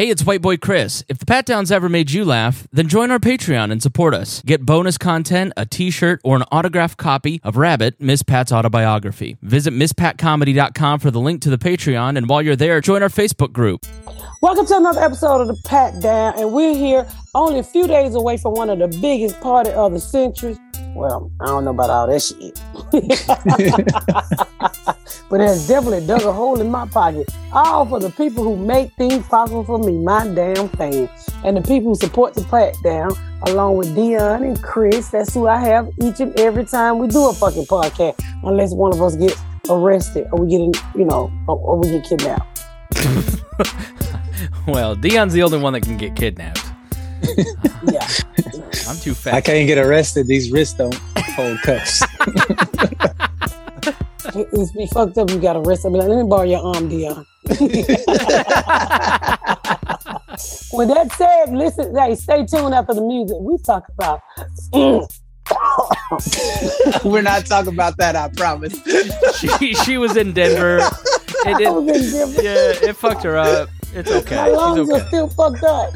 [0.00, 1.04] Hey, it's White Boy Chris.
[1.10, 4.40] If the Pat Downs ever made you laugh, then join our Patreon and support us.
[4.46, 9.36] Get bonus content, a t shirt, or an autographed copy of Rabbit, Miss Pat's autobiography.
[9.42, 13.52] Visit MissPatComedy.com for the link to the Patreon, and while you're there, join our Facebook
[13.52, 13.84] group.
[14.40, 18.14] Welcome to another episode of the Pat Down, and we're here only a few days
[18.14, 20.56] away from one of the biggest party of the century.
[20.94, 22.60] Well, I don't know about all that shit.
[25.30, 27.28] but it has definitely dug a hole in my pocket.
[27.52, 31.08] All for the people who make things possible for me, my damn fans.
[31.44, 35.08] And the people who support the Pat Down, along with Dion and Chris.
[35.08, 38.22] That's who I have each and every time we do a fucking podcast.
[38.42, 41.90] Unless one of us gets arrested or we get, in, you know, or, or we
[41.90, 42.64] get kidnapped.
[44.66, 46.64] well, Dion's the only one that can get kidnapped.
[47.90, 48.06] yeah.
[48.88, 49.34] I'm too fat.
[49.34, 50.26] I can't get arrested.
[50.26, 52.02] These wrists don't hold cuffs.
[54.34, 55.30] it's be fucked up.
[55.30, 55.88] You got arrested.
[55.88, 57.26] I be like, let me borrow your arm, Dion.
[60.72, 63.36] With that said, listen, hey, stay tuned after the music.
[63.40, 64.20] We talk about.
[67.04, 68.14] We're not talking about that.
[68.14, 68.74] I promise.
[69.38, 70.78] she she was in Denver.
[70.78, 72.42] It, I was in Denver.
[72.42, 73.68] Yeah, it fucked her up.
[73.92, 74.36] It's okay.
[74.36, 75.02] My lungs She's okay.
[75.02, 75.92] are still fucked up.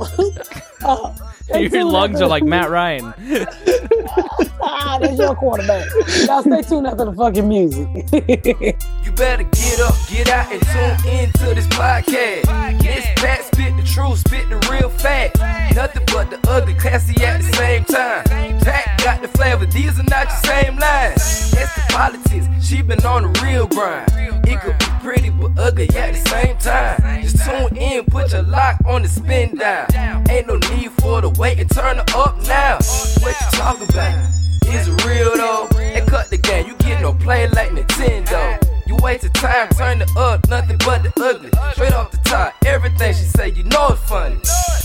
[0.82, 3.14] Uh, stay Your lungs are like Matt Ryan.
[4.94, 5.86] ah, that's your quarterback.
[6.26, 7.88] Y'all stay tuned after the fucking music.
[9.04, 12.80] You better get up, get out, and tune into this podcast.
[12.80, 15.38] This Pat spit the truth, spit the real fact.
[15.74, 18.24] Nothing but the ugly, classy at the same time.
[18.60, 21.50] Pat got the flavor, these are not your same lines.
[21.50, 24.10] That's the politics, she been on the real grind.
[24.46, 27.22] It could be pretty but ugly at the same time.
[27.22, 29.90] Just tune in, put your lock on the spin down.
[30.30, 32.78] Ain't no need for the wait and turn it up now.
[33.20, 34.43] What you talking about?
[34.66, 35.68] Is real though?
[35.78, 38.60] And cut the game, you get no play like Nintendo.
[38.86, 41.50] You wasted time, turn it up, nothing but the ugly.
[41.72, 44.36] Straight off the top, everything she say, you know it's funny.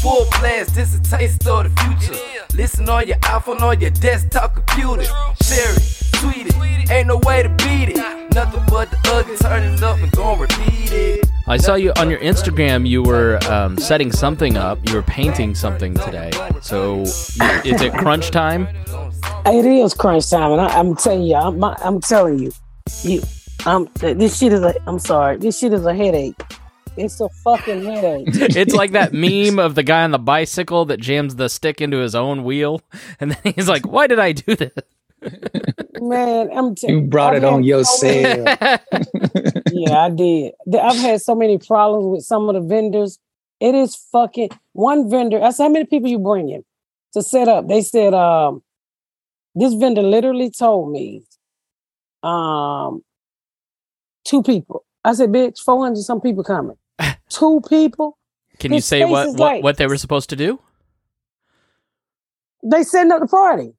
[0.01, 2.19] Full blast, this a taste of the future.
[2.55, 5.03] Listen on your iPhone, on your desktop computer.
[5.43, 7.97] Share it, tweet it, ain't no way to beat it.
[8.33, 11.25] Nothing but the ugly, turn it up and gon' repeat it.
[11.47, 12.87] I saw you on your Instagram.
[12.87, 14.77] You were um, setting something up.
[14.87, 16.29] You were painting something today.
[16.61, 18.67] So, is it crunch time?
[19.51, 22.51] It is crunch time, and I, I'm telling you, I'm, I'm telling you,
[23.03, 23.21] you,
[23.65, 24.73] I'm this shit is a.
[24.87, 26.41] I'm sorry, this shit is a headache.
[26.97, 28.27] It's a fucking headache.
[28.55, 31.97] It's like that meme of the guy on the bicycle that jams the stick into
[31.97, 32.81] his own wheel,
[33.19, 34.73] and then he's like, "Why did I do this?"
[36.01, 38.47] Man, I'm telling You brought it on yourself.
[39.71, 40.53] yeah, I did.
[40.73, 43.19] I've had so many problems with some of the vendors.
[43.59, 45.43] It is fucking one vendor.
[45.43, 46.63] I said, how many people you bringing
[47.13, 47.67] to set up?
[47.67, 48.63] They said, um,
[49.55, 51.23] this vendor literally told me,
[52.23, 53.01] um,
[54.25, 54.85] two people.
[55.03, 56.77] I said, bitch, four hundred some people coming.
[57.29, 58.17] two people.
[58.59, 60.59] Can you say what what, like- what they were supposed to do?
[62.63, 63.73] They setting up the party.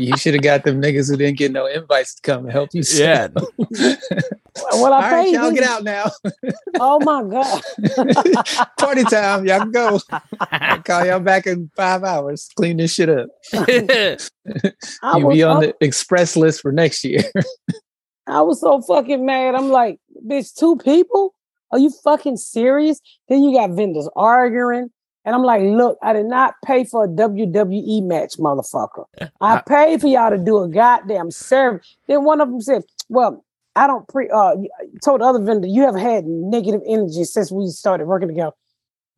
[0.00, 2.70] You should have got them niggas who didn't get no invites to come and help
[2.72, 2.82] you.
[2.92, 3.28] Yeah.
[3.28, 3.48] set up.
[4.72, 5.34] Well, All I right, paid.
[5.34, 5.54] y'all them.
[5.54, 6.10] get out now.
[6.80, 8.66] Oh my god.
[8.78, 9.46] Party time.
[9.46, 10.00] Y'all can go.
[10.40, 12.48] I'll call y'all back in five hours.
[12.56, 13.28] Clean this shit up.
[13.54, 14.16] I
[15.18, 17.22] You'll be on I- the express list for next year.
[18.26, 19.54] I was so fucking mad.
[19.54, 21.34] I'm like, bitch, two people?
[21.72, 23.00] Are you fucking serious?
[23.28, 24.90] Then you got vendors arguing.
[25.30, 29.04] And I'm like, look, I did not pay for a WWE match, motherfucker.
[29.40, 31.96] I paid for y'all to do a goddamn service.
[32.08, 33.44] Then one of them said, well,
[33.76, 34.56] I don't pre uh
[35.04, 38.56] told the other vendor, you have had negative energy since we started working together.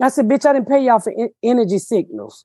[0.02, 2.44] I said, bitch, I didn't pay y'all for en- energy signals.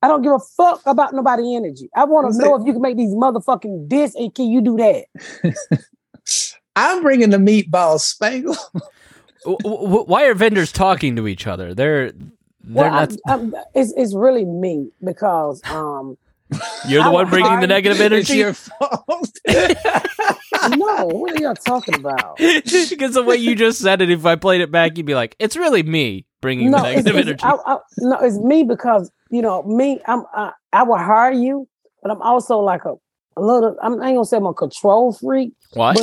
[0.00, 1.90] I don't give a fuck about nobody energy.
[1.96, 4.76] I want to know if you can make these motherfucking this and can you do
[4.76, 5.82] that?
[6.76, 8.54] I'm bringing the meatball spangle.
[9.44, 11.74] W- w- Why are vendors talking to each other?
[11.74, 12.22] They're they're
[12.68, 13.12] Well, not.
[13.26, 16.16] I'm, I'm, it's it's really me because um
[16.86, 18.34] you're the I one would bringing the hire- negative It's energy.
[18.38, 19.30] your fault.
[20.76, 22.36] no, what are y'all talking about?
[22.38, 25.34] because the way you just said it, if I played it back, you'd be like,
[25.38, 29.10] "It's really me bringing No, the negative it's, energy." I, I, no, it's me because
[29.30, 30.00] you know me.
[30.06, 31.68] I'm uh, I will hire you,
[32.02, 32.94] but I'm also like a,
[33.36, 33.76] a little.
[33.82, 35.96] I'm, I ain't gonna say I'm a control freak, what?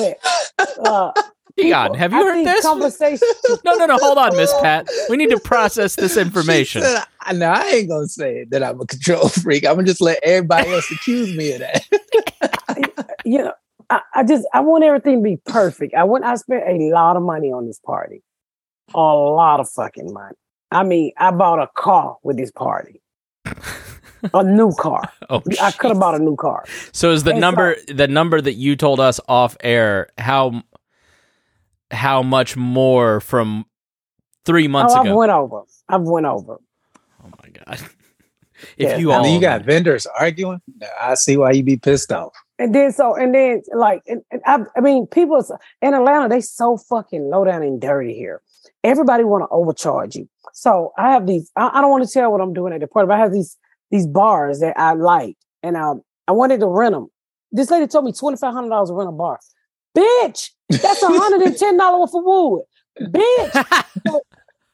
[0.57, 1.11] but uh,
[1.63, 2.65] Hang on, have you I heard this?
[2.65, 3.27] conversation?
[3.65, 3.97] No, no, no.
[3.97, 4.87] Hold on, Miss Pat.
[5.09, 6.81] We need to process this information.
[6.81, 9.65] Said, I, no, I ain't gonna say that I'm a control freak.
[9.65, 11.85] I'm gonna just let everybody else accuse me of that.
[13.25, 13.53] you know,
[13.89, 15.93] I, I just I want everything to be perfect.
[15.93, 18.21] I want I spent a lot of money on this party.
[18.93, 20.35] A lot of fucking money.
[20.71, 23.01] I mean, I bought a car with this party.
[24.33, 25.01] a new car.
[25.29, 26.65] Oh, I could have bought a new car.
[26.91, 30.63] So is the And number the number that you told us off air how
[31.91, 33.65] how much more from
[34.45, 35.17] three months oh, I've ago.
[35.17, 35.61] went over.
[35.87, 36.59] I've went over.
[37.23, 37.79] oh my god!
[38.77, 40.61] if Yeah, you I all, mean, you got vendors arguing.
[41.01, 42.33] I see why you be pissed off.
[42.57, 45.43] And then so and then like and, and I, I mean people
[45.81, 48.41] in Atlanta they so fucking low down and dirty here.
[48.83, 50.27] Everybody want to overcharge you.
[50.53, 51.51] So I have these.
[51.55, 53.31] I, I don't want to tell what I'm doing at the party, but I have
[53.33, 53.57] these
[53.91, 57.07] these bars that I like, and um I wanted to rent them.
[57.51, 59.39] This lady told me twenty five hundred dollars to rent a bar.
[59.97, 62.63] Bitch, that's hundred and ten dollars for wood.
[63.01, 63.83] Bitch,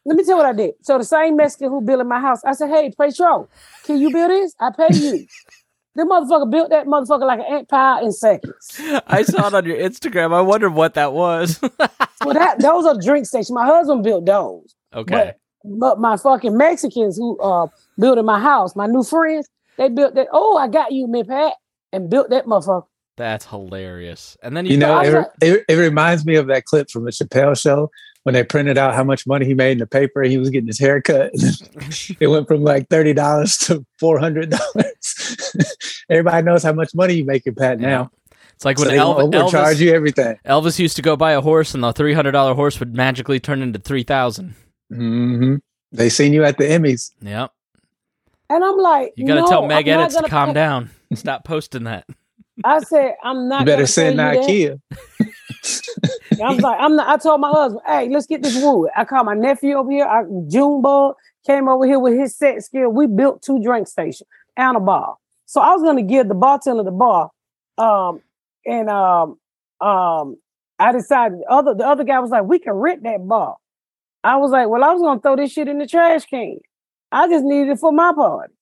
[0.05, 0.73] let me tell you what I did.
[0.81, 3.49] So the same Mexican who built my house, I said, "Hey, Petro,
[3.83, 4.55] can you build this?
[4.59, 5.27] I pay you."
[5.95, 8.81] the motherfucker built that motherfucker like an ant pile in seconds.
[9.07, 10.33] I saw it on your Instagram.
[10.33, 11.59] I wondered what that was.
[12.23, 13.51] Well, that those are drink stations.
[13.51, 15.33] My husband built those, okay,
[15.63, 17.67] but but my fucking Mexicans who uh
[17.99, 19.47] built in my house, my new friends,
[19.77, 20.27] they built that.
[20.31, 21.53] Oh, I got you, man, Pat,
[21.91, 22.85] and built that motherfucker.
[23.17, 24.37] That's hilarious.
[24.43, 27.11] And then you, You know, it, it, it reminds me of that clip from the
[27.11, 27.89] Chappelle show
[28.23, 30.23] when they printed out how much money he made in the paper.
[30.23, 31.31] He was getting his hair cut.
[32.19, 36.03] it went from like thirty dollars to four hundred dollars.
[36.09, 37.79] Everybody knows how much money you make making, Pat.
[37.79, 38.11] Now,
[38.53, 40.37] it's like so when they Elv- gonna overcharge Elvis, you everything.
[40.45, 43.39] Elvis used to go buy a horse, and the three hundred dollar horse would magically
[43.39, 44.55] turn into three thousand.
[44.89, 45.55] hmm
[45.91, 47.11] They seen you at the Emmys.
[47.21, 47.51] Yep.
[48.49, 50.53] And I'm like, You got to no, tell Meg I'm Edits to gonna calm pay-
[50.53, 50.89] down.
[51.15, 52.05] Stop posting that.
[52.63, 53.61] I said, I'm not.
[53.61, 54.19] You better send.
[54.19, 54.79] IKEA.
[56.43, 57.07] I was like, I'm not.
[57.07, 58.89] I told my husband, hey, let's get this wood.
[58.95, 60.05] I called my nephew over here.
[60.05, 61.15] I, Junebug
[61.45, 62.89] came over here with his set skill.
[62.89, 65.15] We built two drink stations and a bar.
[65.45, 67.29] So I was going to give the bartender the bar,
[67.77, 68.21] um,
[68.65, 69.37] and um,
[69.79, 70.37] um,
[70.79, 73.57] I decided the other the other guy was like, we can rent that bar.
[74.23, 76.57] I was like, well, I was going to throw this shit in the trash can.
[77.11, 78.54] I just needed it for my party.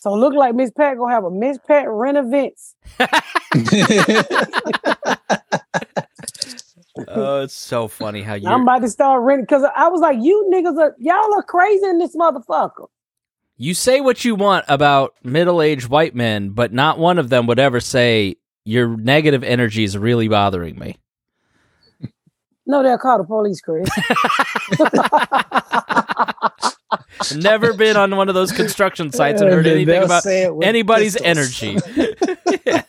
[0.00, 2.74] So it looked like Miss Pat gonna have a Miss Pat rent events.
[7.06, 10.18] Oh, it's so funny how you I'm about to start renting because I was like,
[10.20, 12.88] you niggas are y'all are crazy in this motherfucker.
[13.56, 17.46] you say what you want about middle aged white men, but not one of them
[17.46, 18.34] would ever say
[18.64, 20.96] your negative energy is really bothering me.
[22.66, 23.88] No, they'll call the police, Chris.
[27.36, 30.54] Never been on one of those construction sites and heard They'll anything about say it
[30.54, 31.60] with anybody's pistols.
[31.62, 31.78] energy.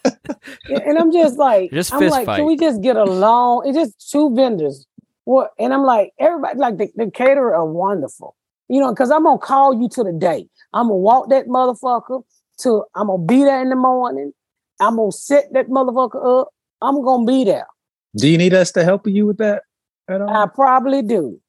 [0.69, 2.37] and I'm just like, Just I'm fist like, fight.
[2.37, 3.63] can we just get along?
[3.67, 4.85] It's just two vendors.
[5.25, 5.51] What?
[5.59, 8.35] And I'm like, everybody, like the, the caterer are wonderful,
[8.67, 10.47] you know, because I'm gonna call you to the day.
[10.73, 12.23] I'm gonna walk that motherfucker
[12.59, 12.83] to.
[12.95, 14.33] I'm gonna be there in the morning.
[14.79, 16.49] I'm gonna set that motherfucker up.
[16.81, 17.67] I'm gonna be there.
[18.15, 19.63] Do you need us to help you with that
[20.07, 20.29] at all?
[20.29, 21.39] I probably do.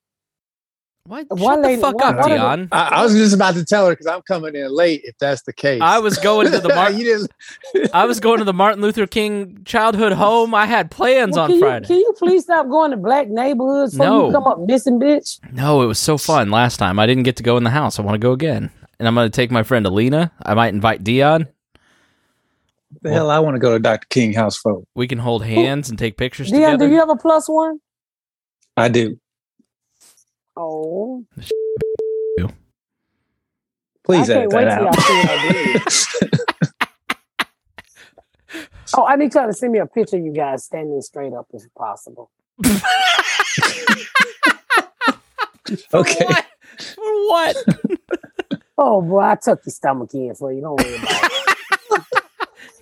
[1.11, 1.27] What?
[1.31, 2.69] One Shut the fuck one- up, one of the- Dion.
[2.71, 5.01] I, I was just about to tell her because I'm coming in late.
[5.03, 7.91] If that's the case, I was going to the Mar- you didn't.
[7.93, 10.55] I was going to the Martin Luther King childhood home.
[10.55, 11.85] I had plans Well, on can Friday.
[11.87, 14.27] You, can you please stop going to black neighborhoods so No.
[14.29, 15.41] you come up missing, bitch?
[15.53, 17.01] No, it was so fun last time.
[17.01, 17.99] I didn't get to go in the house.
[17.99, 18.71] I want to go again.
[19.01, 20.31] And I'm going to take my friend Alina.
[20.43, 21.49] I might invite Dion.
[23.03, 24.07] the hell, I want to go to Dr.
[24.11, 24.83] King house for.
[24.95, 26.87] We can hold hands and take pictures Dion, together.
[26.87, 27.81] do you have a plus one?
[28.77, 29.20] I do.
[30.63, 31.25] Oh,
[34.05, 34.83] Please I edit that out.
[34.83, 35.83] y'all see what I did.
[38.93, 41.47] Oh, I need y'all to send me a picture of you guys standing straight up
[41.53, 42.29] if possible.
[45.95, 46.25] okay.
[46.25, 46.47] What?
[46.97, 47.57] For what?
[48.83, 50.63] Oh boy, I took your stomach in for you.
[50.63, 51.31] Don't worry about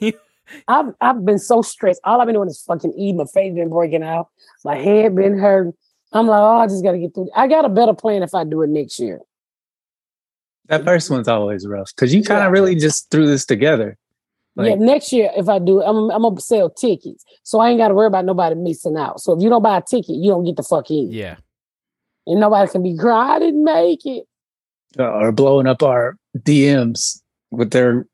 [0.00, 0.20] it.
[0.68, 2.00] I've I've been so stressed.
[2.04, 3.16] All I've been doing is fucking eating.
[3.16, 4.28] My face been breaking out.
[4.64, 5.74] My head been hurting.
[6.12, 7.30] I'm like, oh, I just gotta get through.
[7.36, 9.20] I got a better plan if I do it next year.
[10.68, 12.46] That first one's always rough because you kind Yeah.
[12.46, 13.96] of really just threw this together.
[14.56, 17.88] yeah, next year if I do, I'm I'm gonna sell tickets, so I ain't got
[17.88, 19.20] to worry about nobody missing out.
[19.20, 21.36] So if you don't buy a ticket, you don't get the fuck in, Yeah.
[22.26, 23.30] and nobody can be crying.
[23.30, 24.24] I didn't make it.
[24.98, 28.06] uh, or blowing up our DMs with their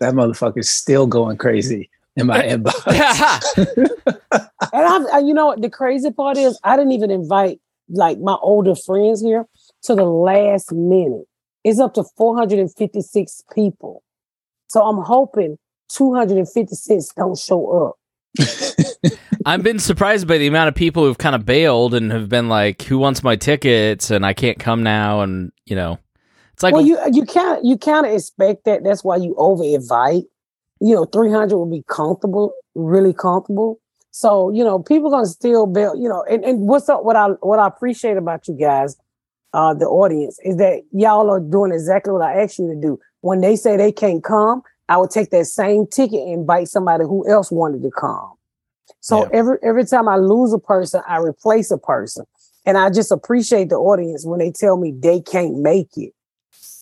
[0.00, 3.90] that motherfucker's still going crazy in my inbox.
[4.72, 5.62] And I've, I, you know what?
[5.62, 9.46] The crazy part is, I didn't even invite like my older friends here
[9.82, 11.26] to the last minute.
[11.62, 14.02] It's up to 456 people.
[14.66, 15.58] So I'm hoping
[15.90, 17.98] 256 don't show up.
[19.46, 22.48] I've been surprised by the amount of people who've kind of bailed and have been
[22.48, 26.00] like, "Who wants my tickets?" and I can't come now, and you know,
[26.52, 28.82] it's like, well, you you can't you can't expect that.
[28.82, 30.24] That's why you over invite.
[30.80, 33.78] You know, 300 will be comfortable, really comfortable.
[34.10, 35.96] So you know, people gonna still bail.
[35.96, 37.04] You know, and, and what's up?
[37.04, 38.96] What I what I appreciate about you guys,
[39.52, 42.98] uh, the audience, is that y'all are doing exactly what I asked you to do.
[43.22, 47.04] When they say they can't come, I would take that same ticket and invite somebody
[47.04, 48.32] who else wanted to come.
[49.00, 49.28] So Yeah.
[49.32, 52.24] every every time I lose a person, I replace a person.
[52.66, 56.12] And I just appreciate the audience when they tell me they can't make it.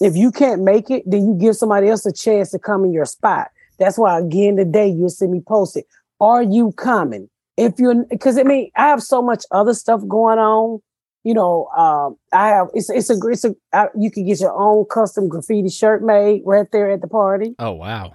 [0.01, 2.93] If you can't make it, then you give somebody else a chance to come in
[2.93, 3.49] your spot.
[3.83, 5.87] That's why again today you'll see me post it.
[6.21, 7.29] Are you coming?
[7.57, 10.81] If you're because I mean I have so much other stuff going on.
[11.25, 14.53] You know, um, I have it's it's a it's a I, you can get your
[14.53, 17.55] own custom graffiti shirt made right there at the party.
[17.59, 18.15] Oh wow.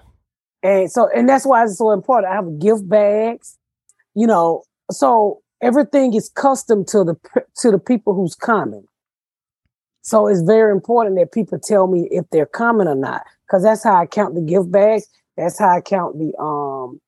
[0.62, 2.32] And so, and that's why it's so important.
[2.32, 3.56] I have gift bags,
[4.14, 7.16] you know, so everything is custom to the
[7.58, 8.84] to the people who's coming.
[10.02, 13.84] So it's very important that people tell me if they're coming or not, because that's
[13.84, 15.06] how I count the gift bags.
[15.38, 17.00] That's how I count the um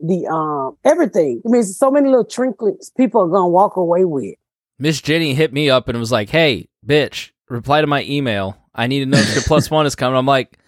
[0.00, 1.40] the um everything.
[1.46, 4.34] I mean, so many little trinkets people are gonna walk away with.
[4.78, 8.56] Miss Jenny hit me up and was like, "Hey, bitch, reply to my email.
[8.74, 10.58] I need to know if your plus one is coming." I'm like,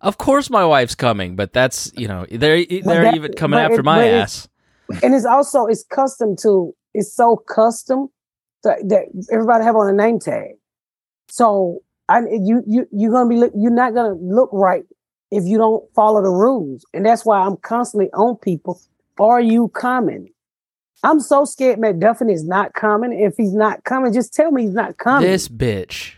[0.00, 3.80] "Of course, my wife's coming, but that's you know they're they're that- even coming after
[3.80, 4.48] it- my ass."
[5.02, 8.08] and it's also it's custom to it's so custom
[8.64, 10.52] that, that everybody have on a name tag.
[11.28, 14.84] So I you you you're gonna be look- you're not gonna look right
[15.34, 18.80] if you don't follow the rules, and that's why I'm constantly on people.
[19.18, 20.28] Are you coming?
[21.02, 23.12] I'm so scared McDuffin is not coming.
[23.12, 25.28] If he's not coming, just tell me he's not coming.
[25.28, 26.14] This bitch,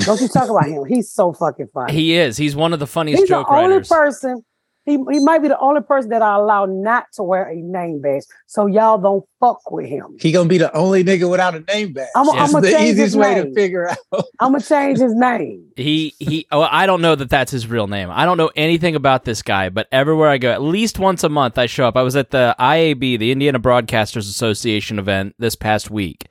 [0.00, 0.84] Don't you talk about him?
[0.86, 1.92] He's so fucking funny.
[1.92, 2.36] he is.
[2.36, 3.88] He's one of the funniest He's the joke only writers.
[3.88, 4.44] person.
[4.84, 8.00] He, he might be the only person that I allow not to wear a name
[8.00, 8.24] badge.
[8.48, 10.16] So y'all don't fuck with him.
[10.18, 12.08] He gonna be the only nigga without a name badge.
[12.16, 13.54] I'm- I'm gonna the change easiest his way to name.
[13.54, 13.96] figure out.
[14.40, 15.66] I'm gonna change his name.
[15.76, 16.46] He he.
[16.50, 18.10] Oh, I don't know that that's his real name.
[18.10, 21.28] I don't know anything about this guy, but everywhere I go, at least once a
[21.28, 21.96] month, I show up.
[21.96, 26.26] I was at the IAB, the Indiana Broadcasters Association event this past week,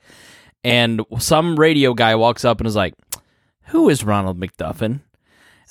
[0.62, 2.94] and some radio guy walks up and is like,
[3.68, 5.00] "Who is Ronald McDuffin?"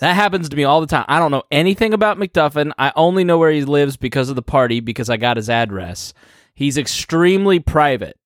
[0.01, 1.05] That happens to me all the time.
[1.07, 2.71] I don't know anything about McDuffin.
[2.77, 6.13] I only know where he lives because of the party because I got his address.
[6.55, 8.17] He's extremely private.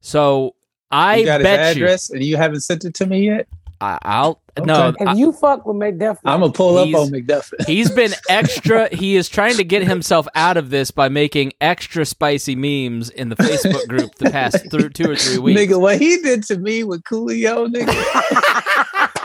[0.00, 0.54] So
[0.90, 3.48] I you got his bet you, address and you haven't sent it to me yet.
[3.80, 4.88] I, I'll no.
[4.88, 5.04] Okay.
[5.04, 7.64] If I- you fuck with McDuffin, I'm gonna pull up on McDuffin.
[7.66, 8.94] He's been extra.
[8.94, 13.28] he is trying to get himself out of this by making extra spicy memes in
[13.28, 15.60] the Facebook group the past th- two or three weeks.
[15.60, 19.14] Nigga, what he did to me with Coolio, nigga.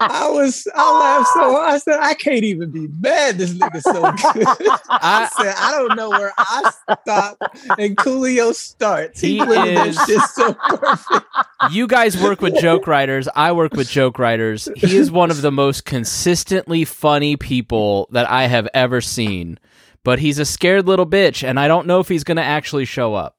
[0.00, 1.70] I was, I laughed so hard.
[1.74, 3.38] I said, I can't even be mad.
[3.38, 3.92] This nigga's so
[4.32, 4.68] good.
[4.90, 6.70] I said, I don't know where I
[7.02, 7.38] stop
[7.78, 9.20] and Coolio starts.
[9.20, 11.26] He, He is- that shit so perfect.
[11.70, 13.28] you guys work with joke writers.
[13.34, 14.68] I work with joke writers.
[14.76, 19.58] He is one of the most consistently funny people that I have ever seen.
[20.02, 22.84] But he's a scared little bitch, and I don't know if he's going to actually
[22.84, 23.38] show up.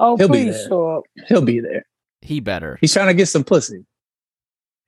[0.00, 0.68] oh He'll be please there.
[0.68, 1.04] show up.
[1.28, 1.84] He'll be there.
[2.20, 2.78] He better.
[2.80, 3.84] He's trying to get some pussy.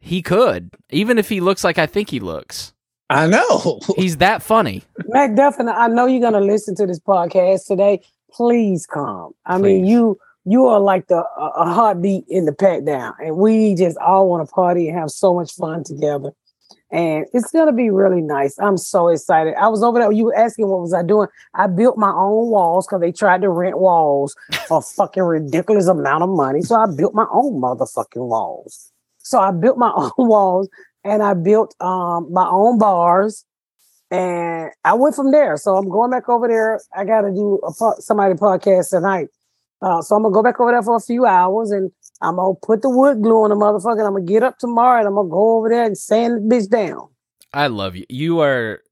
[0.05, 2.73] He could, even if he looks like I think he looks.
[3.09, 3.79] I know.
[3.97, 4.83] He's that funny.
[5.03, 8.03] McDuffin, I know you're gonna listen to this podcast today.
[8.33, 9.33] Please come.
[9.47, 13.37] I mean, you you are like the a a heartbeat in the Pat Down, and
[13.37, 16.33] we just all want to party and have so much fun together.
[16.91, 18.59] And it's gonna be really nice.
[18.59, 19.55] I'm so excited.
[19.55, 20.11] I was over there.
[20.11, 21.29] You were asking what was I doing?
[21.55, 24.35] I built my own walls because they tried to rent walls
[24.67, 26.63] for a fucking ridiculous amount of money.
[26.63, 28.92] So I built my own motherfucking walls.
[29.23, 30.69] So I built my own walls
[31.05, 33.45] and I built um my own bars
[34.11, 35.57] and I went from there.
[35.57, 36.81] So I'm going back over there.
[36.95, 39.29] I got to do a somebody podcast tonight.
[39.81, 42.55] Uh, so I'm gonna go back over there for a few hours and I'm gonna
[42.63, 43.99] put the wood glue on the motherfucker.
[43.99, 46.55] And I'm gonna get up tomorrow and I'm gonna go over there and sand the
[46.55, 47.09] bitch down.
[47.53, 48.07] I love you.
[48.09, 48.83] You are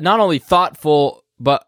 [0.00, 1.66] not only thoughtful, but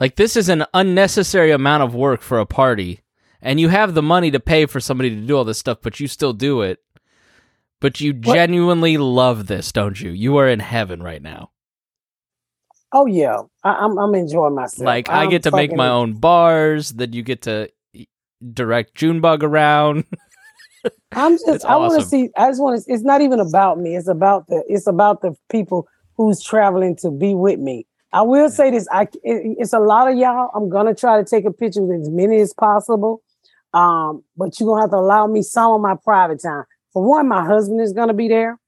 [0.00, 3.00] like this is an unnecessary amount of work for a party,
[3.42, 6.00] and you have the money to pay for somebody to do all this stuff, but
[6.00, 6.80] you still do it.
[7.80, 8.34] But you What?
[8.34, 10.10] genuinely love this, don't you?
[10.10, 11.50] You are in heaven right now.
[12.92, 14.86] Oh yeah, I, I'm I'm enjoying myself.
[14.86, 16.90] Like I I'm get to make my own bars.
[16.92, 17.70] Then you get to
[18.52, 20.04] direct Junebug around.
[21.14, 22.30] I'm just It's I want to see.
[22.36, 22.92] I just want to.
[22.92, 23.96] It's not even about me.
[23.96, 24.64] It's about the.
[24.68, 27.86] It's about the people who's traveling to be with me.
[28.12, 28.88] I will say this.
[28.92, 30.50] I it, it's a lot of y'all.
[30.54, 33.22] I'm gonna try to take a picture with as many as possible.
[33.74, 36.64] Um, but you're gonna have to allow me some of my private time.
[36.92, 38.58] For one, my husband is gonna be there.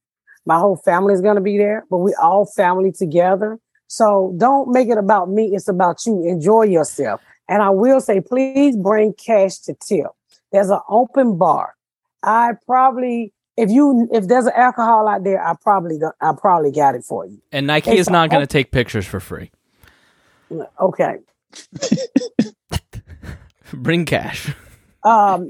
[0.47, 1.85] My whole family is gonna be there.
[1.91, 3.59] But we all family together.
[3.89, 5.51] So don't make it about me.
[5.55, 6.25] It's about you.
[6.27, 7.21] Enjoy yourself.
[7.49, 10.07] And I will say, please bring cash to tip.
[10.53, 11.75] There's an open bar.
[12.23, 16.71] I probably, if you, if there's an alcohol out there, I probably, got- I probably
[16.71, 17.41] got it for you.
[17.51, 19.51] And Nike It's is not going to take pictures for free.
[20.79, 21.17] Okay.
[23.73, 24.53] Bring cash.
[25.03, 25.49] Um,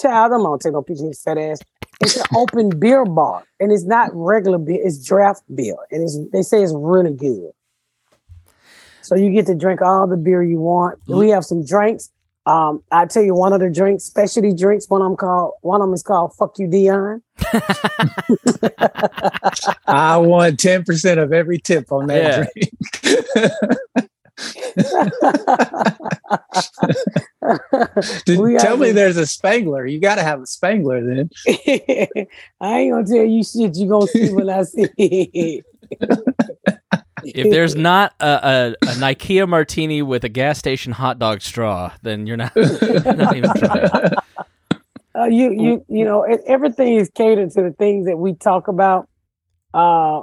[0.00, 1.60] child, I'm gonna take no picture of fat ass.
[2.00, 6.18] It's an open beer bar, and it's not regular beer; it's draft beer, and it's
[6.32, 7.50] they say it's really good.
[9.02, 11.00] So you get to drink all the beer you want.
[11.06, 12.10] We have some drinks.
[12.44, 15.80] Um, I tell you, one of the drinks, specialty drinks, one of them called one
[15.80, 17.22] of them is called "Fuck You, Dion."
[19.86, 24.08] I want 10% of every tip on that drink.
[28.24, 29.86] Did- We tell me the- there's a Spangler.
[29.86, 31.30] You got to have a Spangler then.
[32.60, 33.76] I ain't gonna tell you shit.
[33.76, 35.62] You gonna see when I see.
[37.24, 41.92] If there's not a, a, an IKEA martini with a gas station hot dog straw,
[42.02, 43.90] then you're not, not even trying.
[45.14, 49.06] Uh, you you you know everything is catered to the things that we talk about.
[49.74, 50.22] Uh,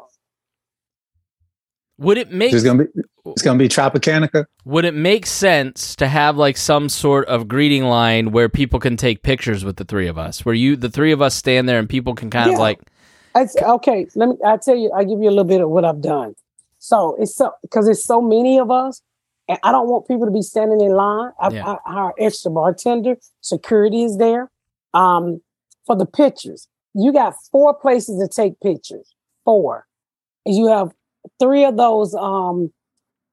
[2.00, 2.90] Would it make There's gonna be
[3.26, 4.46] it's gonna be Tropicanica.
[4.66, 8.96] would it make sense to have like some sort of greeting line where people can
[8.98, 11.78] take pictures with the three of us, where you the three of us stand there
[11.78, 12.60] and people can kind of Yeah.
[12.60, 12.80] like
[13.36, 14.08] It's okay.
[14.16, 14.36] Let me.
[14.46, 14.92] I tell you.
[14.92, 16.36] I give you a little bit of what I've done.
[16.80, 19.02] So it's so because it's so many of us,
[19.50, 21.32] and I don't want people to be standing in line.
[21.40, 21.76] I, Yeah.
[21.86, 23.18] I hire extra bartender.
[23.42, 24.50] Security is there.
[24.94, 25.42] Um,
[25.86, 29.14] for the pictures, you got four places to take pictures.
[29.46, 29.86] Four,
[30.46, 30.92] and you have
[31.40, 32.72] three of those um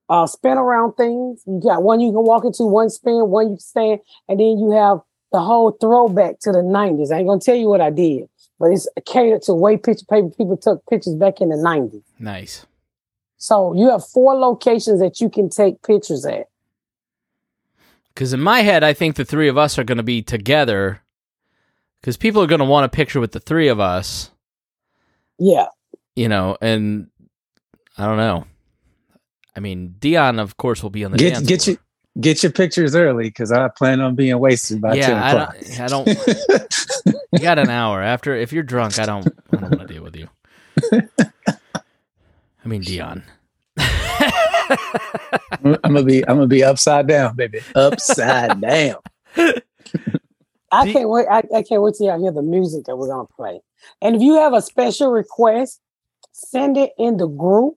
[0.09, 1.43] uh spin around things.
[1.47, 4.59] You got one you can walk into, one spin, one you can stand, and then
[4.59, 5.01] you have
[5.33, 7.11] the whole throwback to the nineties.
[7.11, 8.29] I ain't gonna tell you what I did
[8.59, 12.03] but it's catered to way picture paper people took pictures back in the 90s.
[12.19, 12.65] nice.
[13.37, 16.49] So you have four locations that you can take pictures at.
[18.09, 21.03] Because in my head, I think the three of us are going to be together.
[22.01, 24.31] Because people are going to want a picture with the three of us,
[25.39, 25.67] Yeah.
[26.15, 27.09] you know, and
[27.99, 28.45] I don't know.
[29.57, 31.73] I mean, Dion, of course, will be on the Get dance get floor.
[32.15, 35.31] you get your pictures early because I plan on being wasted by Yeah, 10 I
[35.31, 35.57] o'clock.
[35.61, 38.35] don't- I don't- You got an hour after.
[38.35, 39.27] If you're drunk, I don't.
[39.53, 40.29] I don't want to deal with you.
[41.49, 43.23] I mean, Dion.
[45.65, 47.61] I'm gonna be I'm gonna be upside down, baby.
[47.75, 48.97] Upside down.
[50.73, 51.27] I can't wait.
[51.31, 53.61] I, I can't wait till y'all hear the music that we're gonna play.
[54.03, 55.81] And if you have a special request,
[56.33, 57.77] send it in the group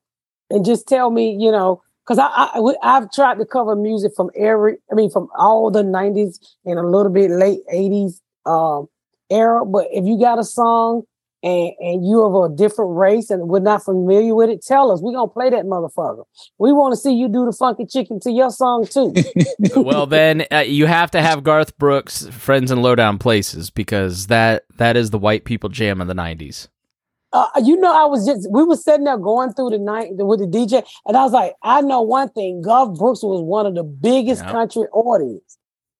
[0.50, 4.32] and just tell me, you know, because I, I I've tried to cover music from
[4.36, 8.88] every, I mean, from all the '90s and a little bit late '80s um,
[9.30, 9.66] era.
[9.66, 11.04] But if you got a song
[11.44, 15.02] and and you of a different race and we're not familiar with it, tell us.
[15.02, 16.24] We're gonna play that motherfucker.
[16.58, 19.14] We want to see you do the funky chicken to your song too.
[19.76, 24.64] well, then uh, you have to have Garth Brooks' "Friends in Lowdown Places" because that
[24.78, 26.70] that is the white people jam of the '90s.
[27.34, 30.40] Uh, you know, I was just we were sitting there going through the night with
[30.40, 33.76] the DJ, and I was like, I know one thing: Garth Brooks was one of
[33.76, 34.52] the biggest Yep.
[34.52, 35.58] country artists,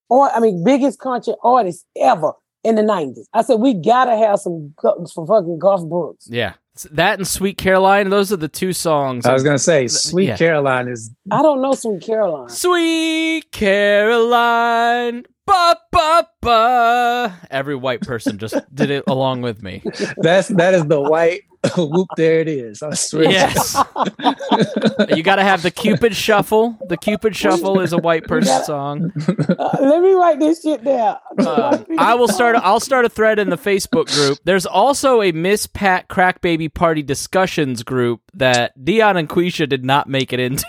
[0.08, 2.32] or I mean, biggest country artists ever
[2.64, 3.28] in the nineties.
[3.32, 6.26] I said we gotta have some gu- some fucking Garth Brooks.
[6.28, 6.54] Yeah,
[6.90, 9.24] that and "Sweet Caroline." Those are the two songs.
[9.24, 10.36] I was gonna say Sweet Yeah.
[10.36, 12.48] Caroline is I don't know Sweet Caroline.
[12.48, 15.24] Sweet Caroline.
[15.46, 17.38] Ba ba ba.
[17.50, 19.82] Every white person just did it along with me.
[20.16, 21.42] that's that is the white
[21.76, 22.82] whoop there it is.
[22.82, 23.30] I swear.
[23.30, 23.76] Yes.
[25.14, 26.78] you got to have the Cupid Shuffle.
[26.88, 29.12] The Cupid Shuffle is a white person song.
[29.28, 31.18] Uh, let me write this shit down.
[31.46, 32.56] Um, I will start.
[32.56, 34.38] I'll start a thread in the Facebook group.
[34.44, 39.84] There's also a Miss Pat Crack Baby Party discussions group that Dion and Quisha did
[39.84, 40.64] not make it into.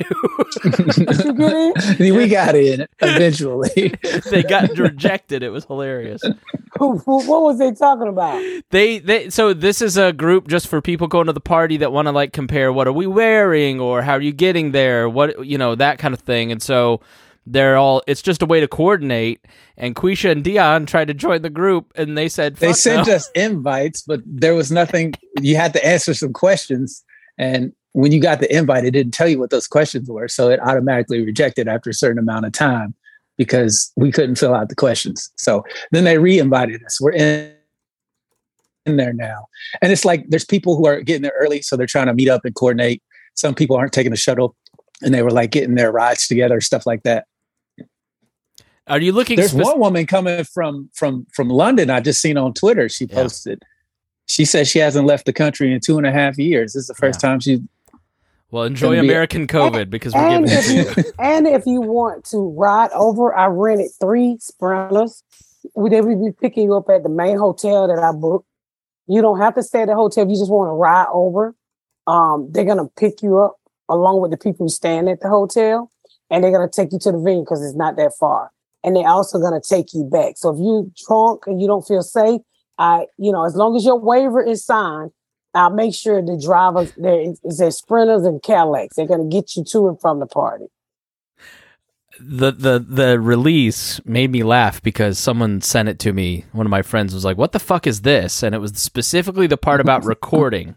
[1.23, 2.15] you get in?
[2.15, 3.93] we got in eventually.
[4.29, 5.41] they got rejected.
[5.41, 6.21] It was hilarious.
[6.80, 8.41] Who- who- what was they talking about?
[8.71, 11.91] They they so this is a group just for people going to the party that
[11.91, 15.45] want to like compare what are we wearing or how are you getting there, what
[15.45, 17.02] you know that kind of thing, and so.
[17.47, 18.04] They're all.
[18.06, 19.43] It's just a way to coordinate.
[19.76, 23.15] And Quisha and Dion tried to join the group, and they said they sent no."
[23.15, 25.15] us invites, but there was nothing.
[25.41, 27.04] You had to answer some questions,
[27.39, 30.50] and when you got the invite, it didn't tell you what those questions were, so
[30.50, 32.93] it automatically rejected after a certain amount of time
[33.41, 35.32] because we couldn't fill out the questions.
[35.36, 37.01] So then they re-invited us.
[37.01, 37.51] We're in
[38.86, 39.47] in there now,
[39.82, 42.30] and it's like there's people who are getting there early, so they're trying to meet
[42.30, 43.01] up and coordinate.
[43.34, 44.56] Some people aren't taking the shuttle,
[45.01, 47.25] and they were like getting their rides together, stuff like that.
[48.86, 49.38] Are you looking?
[49.38, 51.89] There's spec- one woman coming from from from London.
[51.89, 52.89] I just seen on Twitter.
[52.89, 53.15] She Yeah.
[53.15, 53.63] posted.
[54.27, 56.73] She says she hasn't left the country in two and a half years.
[56.73, 57.60] This is the first time she.
[58.51, 61.47] Well, enjoy Gonna be- American COVID because we're And giving it if, to you, and
[61.47, 65.23] if you want to ride over, I rented three sprinters.
[65.75, 68.47] We they will be picking you up at the main hotel that I booked.
[69.07, 71.55] You don't have to stay at the hotel if you just want to ride over.
[72.07, 73.55] Um, they're gonna pick you up
[73.87, 75.89] along with the people who stand at the hotel,
[76.29, 78.51] and they're gonna take you to the venue because it's not that far.
[78.83, 80.33] And they're also gonna take you back.
[80.37, 82.41] So if you're drunk and you don't feel safe,
[82.77, 85.11] I, you know, as long as your waiver is signed,
[85.53, 88.95] I'll make sure the drivers there is there sprinters and Cadillacs.
[88.97, 90.67] They're gonna get you to and from the party.
[92.19, 96.45] the the the release made me laugh because someone sent it to me.
[96.53, 99.47] One of my friends was like, "What the fuck is this?" And it was specifically
[99.47, 100.75] the part about recording.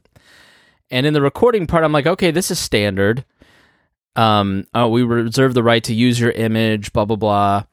[0.90, 3.24] And in the recording part, I'm like, "Okay, this is standard."
[4.16, 7.64] Um, oh, we reserve the right to use your image, blah blah blah.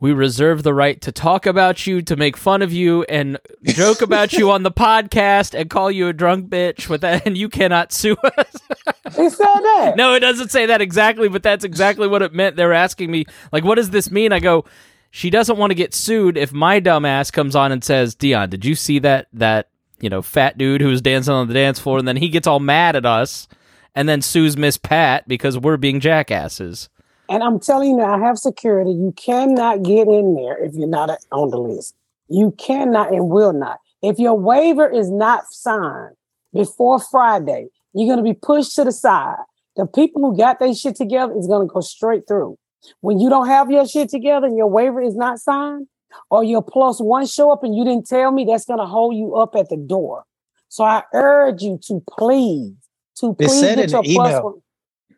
[0.00, 4.00] We reserve the right to talk about you, to make fun of you, and joke
[4.00, 7.50] about you on the podcast, and call you a drunk bitch with that, and you
[7.50, 8.56] cannot sue us.
[9.04, 9.94] It said that.
[9.96, 12.56] No, it doesn't say that exactly, but that's exactly what it meant.
[12.56, 14.32] They're asking me, like, what does this mean?
[14.32, 14.64] I go,
[15.10, 18.48] she doesn't want to get sued if my dumb ass comes on and says, Dion,
[18.48, 19.68] did you see that that
[20.00, 22.46] you know fat dude who was dancing on the dance floor, and then he gets
[22.46, 23.48] all mad at us,
[23.94, 26.88] and then sues Miss Pat because we're being jackasses.
[27.30, 28.90] And I'm telling you, I have security.
[28.90, 31.94] You cannot get in there if you're not on the list.
[32.28, 33.78] You cannot and will not.
[34.02, 36.16] If your waiver is not signed
[36.52, 39.36] before Friday, you're going to be pushed to the side.
[39.76, 42.58] The people who got their shit together is going to go straight through.
[43.00, 45.86] When you don't have your shit together and your waiver is not signed,
[46.30, 49.14] or your plus one show up and you didn't tell me, that's going to hold
[49.14, 50.24] you up at the door.
[50.68, 52.72] So I urge you to please,
[53.16, 54.62] to please get your the plus one.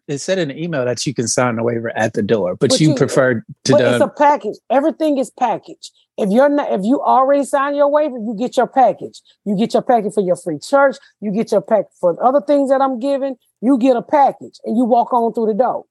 [0.08, 2.70] It said in the email that you can sign the waiver at the door, but,
[2.70, 4.56] But you, you- prefer to but it's a package.
[4.68, 5.92] Everything is packaged.
[6.18, 9.20] If you're not, if you already signed your waiver, you get your package.
[9.44, 10.96] You get your package for your free church.
[11.20, 13.36] You get your pack for other things that I'm giving.
[13.60, 15.84] You get a package and you walk on through the door.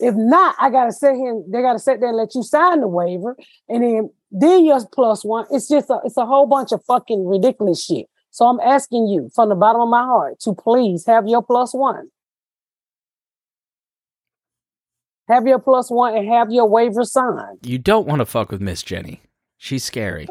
[0.00, 1.30] If not, I gotta sit here.
[1.30, 3.36] And, they gotta sit there and let you sign the waiver,
[3.68, 5.46] and then then your plus one.
[5.50, 8.06] It's just a it's a whole bunch of fucking ridiculous shit.
[8.30, 11.74] So I'm asking you from the bottom of my heart to please have your plus
[11.74, 12.08] one.
[15.30, 17.58] Have your plus one and have your waiver signed.
[17.62, 19.22] You don't want to fuck with Miss Jenny.
[19.58, 20.26] She's scary.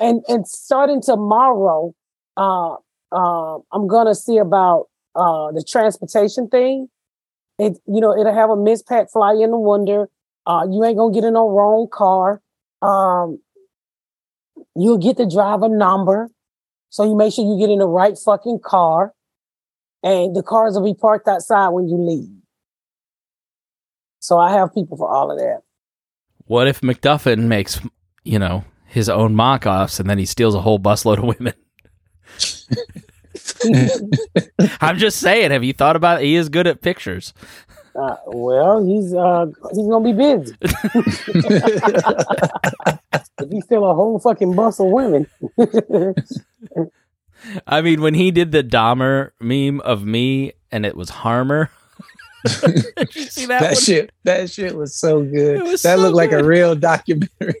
[0.00, 1.94] and and starting tomorrow,
[2.36, 2.74] uh,
[3.12, 6.88] uh, I'm gonna see about uh the transportation thing.
[7.58, 10.08] It you know it'll have a Miss Pat fly in the wonder.
[10.46, 12.40] Uh, you ain't gonna get in no wrong car.
[12.82, 13.40] Um,
[14.74, 16.30] you'll get the driver number,
[16.90, 19.12] so you make sure you get in the right fucking car,
[20.02, 22.30] and the cars will be parked outside when you leave.
[24.20, 25.62] So I have people for all of that.
[26.46, 27.80] What if McDuffin makes,
[28.24, 31.54] you know, his own mock offs and then he steals a whole busload of women?
[34.80, 36.26] I'm just saying, have you thought about it?
[36.26, 37.34] He is good at pictures.
[37.94, 40.54] Uh, well, he's uh he's gonna be busy.
[43.40, 45.26] if he still a whole fucking bus of women.
[47.66, 51.70] I mean, when he did the Dahmer meme of me and it was Harmer.
[52.96, 55.62] Did you see that, that shit, that shit was so good.
[55.62, 57.54] Was that so looked like a real documentary.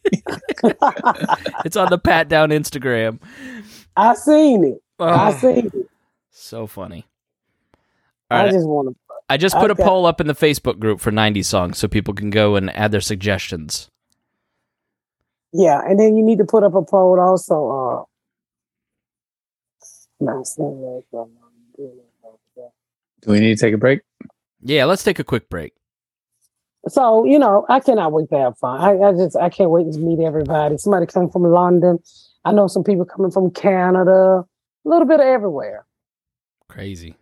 [1.64, 3.20] It's on the Pat Down Instagram.
[3.96, 4.82] I seen it.
[4.98, 5.72] I Oh, seen it.
[6.30, 7.06] so funny.
[8.30, 8.96] All I right, just want to.
[9.28, 12.14] I just put a poll up in the Facebook group for 90 songs so people
[12.14, 13.88] can go and add their suggestions.
[15.52, 17.54] Yeah, and then you need to put up a poll also.
[17.68, 18.04] Uh,
[20.20, 21.30] not like, um,
[23.22, 24.00] Do we need to take a break?
[24.62, 25.72] Yeah, let's take a quick break.
[26.88, 28.80] so you know, I cannot wait to have fun.
[28.80, 30.78] I, I just I can't wait to meet everybody.
[30.78, 31.98] Somebody coming from London.
[32.44, 34.44] I know some people coming from Canada.
[34.84, 35.86] A little bit of everywhere.
[36.68, 37.16] Crazy.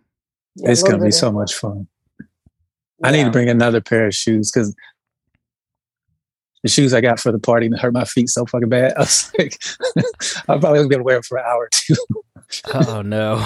[0.55, 1.87] Yeah, it's gonna be so much fun.
[3.03, 4.75] I need to bring another pair of shoes because
[6.63, 8.93] the shoes I got for the party hurt my feet so fucking bad.
[8.97, 9.61] I was like,
[10.47, 11.95] I'm probably gonna wear them for an hour or two.
[12.73, 13.45] Oh no.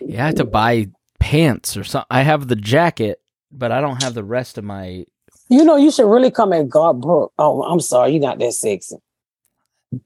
[0.00, 0.88] Yeah, I have to buy
[1.22, 2.08] pants or something.
[2.10, 3.20] I have the jacket,
[3.52, 5.06] but I don't have the rest of my
[5.48, 7.32] You know, you should really come at God Brook.
[7.38, 8.96] Oh, I'm sorry, you're not that sexy.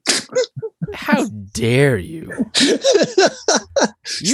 [0.93, 2.31] How dare you?
[2.61, 2.77] You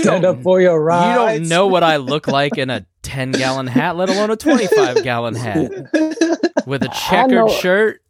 [0.04, 1.08] Stand up for your rights.
[1.08, 4.36] You don't know what I look like in a 10 gallon hat, let alone a
[4.36, 5.72] 25 gallon hat
[6.67, 8.02] with a checkered shirt,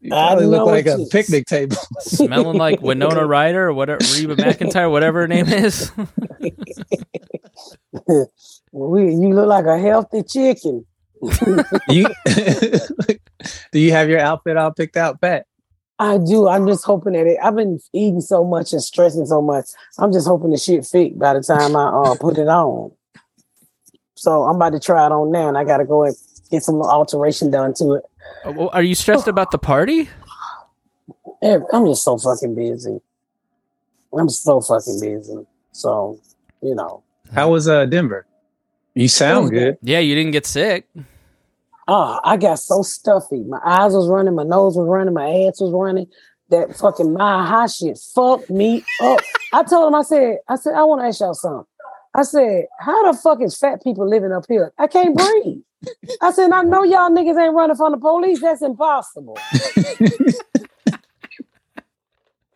[0.00, 1.76] You probably I look like a you- picnic table.
[2.00, 5.90] smelling like Winona Ryder or whatever, Reba McEntire, whatever her name is.
[8.72, 10.84] We, you look like a healthy chicken.
[11.88, 12.06] you
[13.72, 15.46] do you have your outfit all picked out, Pat?
[15.98, 16.46] I do.
[16.46, 17.38] I'm just hoping that it.
[17.42, 19.66] I've been eating so much and stressing so much.
[19.98, 22.92] I'm just hoping the shit fit by the time I uh, put it on.
[24.14, 26.14] So I'm about to try it on now, and I got to go and
[26.50, 28.04] get some alteration done to it.
[28.44, 30.08] Oh, Are you stressed about the party?
[31.42, 33.00] I'm just so fucking busy.
[34.16, 35.46] I'm so fucking busy.
[35.72, 36.18] So
[36.62, 38.26] you know, How was uh Denver?
[38.94, 39.78] You sound good.
[39.82, 40.88] Yeah, you didn't get sick.
[41.86, 43.44] ah, I got so stuffy.
[43.44, 46.06] My eyes was running, my nose was running, my ass was running.
[46.50, 49.20] That fucking my high shit fucked me up.
[49.52, 51.66] I told him, I said, I said, I want to ask y'all something.
[52.14, 54.72] I said, how the fuck is fat people living up here?
[54.78, 55.58] I can't breathe.
[56.20, 58.40] I said, I know y'all niggas ain't running from the police.
[58.40, 59.38] That's impossible.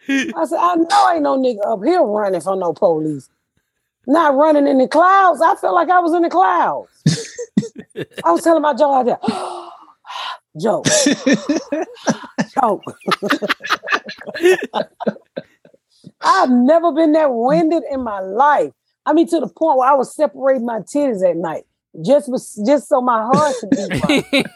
[0.08, 3.28] I said, I know ain't no nigga up here running from no police.
[4.06, 5.40] Not running in the clouds.
[5.40, 6.90] I felt like I was in the clouds.
[8.24, 9.18] I was telling my Joe out there,
[10.60, 10.82] Joe,
[12.52, 12.82] Joe.
[16.20, 18.72] I've never been that winded in my life.
[19.06, 21.64] I mean, to the point where I was separating my titties at night
[22.04, 24.46] just was just so my heart could right.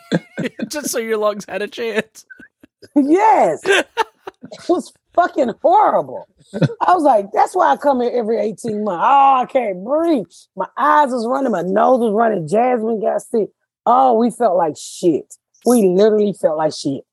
[0.69, 2.25] Just so your lungs had a chance.
[2.95, 3.87] yes, it
[4.69, 6.29] was fucking horrible.
[6.55, 9.03] I was like, that's why I come here every 18 months.
[9.05, 10.27] Oh, I can't breathe.
[10.57, 12.49] My eyes was running, my nose was running.
[12.49, 13.49] Jasmine got sick.
[13.85, 15.35] Oh, we felt like shit.
[15.65, 17.05] We literally felt like shit.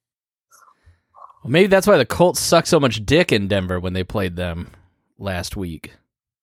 [1.43, 4.35] Well, maybe that's why the Colts suck so much dick in Denver when they played
[4.35, 4.71] them
[5.17, 5.93] last week.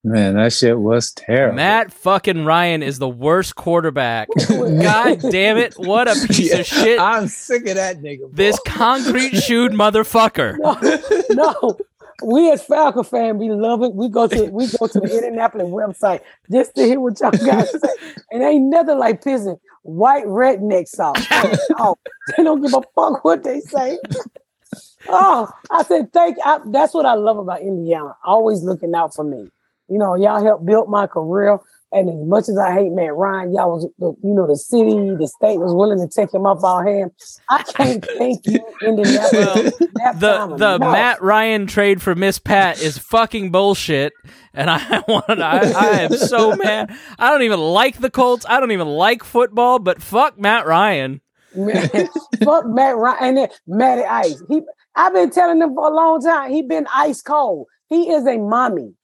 [0.02, 1.56] Man, that shit was terrible.
[1.56, 4.28] Matt fucking Ryan is the worst quarterback.
[4.48, 5.74] God damn it.
[5.74, 6.98] What a piece Yeah, of shit.
[6.98, 8.20] I'm sick of that nigga.
[8.22, 8.28] boy.
[8.32, 10.56] This concrete shoed motherfucker.
[10.58, 11.78] No, no.
[12.22, 13.94] We as Falcon fan we love it.
[13.94, 17.70] We go to we go to the Indianapolis website just to hear what y'all guys
[17.70, 17.88] say,
[18.30, 21.16] and ain't nothing like pissing white rednecks off.
[21.78, 21.96] Oh,
[22.36, 23.98] they don't give a fuck what they say.
[25.08, 26.36] Oh, I said thank.
[26.44, 28.14] I, that's what I love about Indiana.
[28.24, 29.48] Always looking out for me.
[29.90, 31.58] You know, y'all helped build my career.
[31.92, 34.92] And as much as I hate Matt Ryan, y'all was, the, you know, the city,
[35.16, 37.10] the state was willing to take him off our hand.
[37.48, 39.76] I can't thank you, Indianapolis.
[39.94, 40.80] that The the enough.
[40.80, 44.12] Matt Ryan trade for Miss Pat is fucking bullshit.
[44.54, 46.96] And I want I, I am so mad.
[47.18, 48.46] I don't even like the Colts.
[48.48, 51.20] I don't even like football, but fuck Matt Ryan.
[52.44, 54.40] Fuck Matt Ryan and then Matty Ice.
[54.48, 54.60] He,
[54.94, 56.52] I've been telling him for a long time.
[56.52, 57.66] He been ice cold.
[57.88, 58.94] He is a mommy.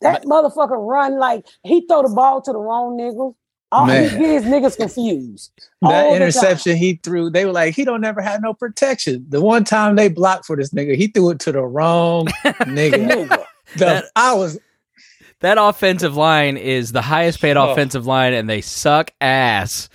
[0.00, 3.34] That motherfucker run like he throw the ball to the wrong nigga.
[3.72, 4.18] Oh, he Man.
[4.18, 5.52] get his niggas confused.
[5.82, 9.24] that interception he threw, they were like, he don't never have no protection.
[9.28, 12.92] The one time they blocked for this nigga, he threw it to the wrong nigga.
[13.08, 13.28] Nigga.
[13.28, 13.46] The-
[13.84, 14.58] That- I was
[15.40, 17.70] That offensive line is the highest paid Oh.
[17.70, 19.88] offensive line, and they suck ass.